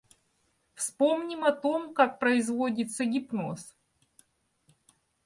[0.73, 3.75] Вспомним о том, как производится гипноз.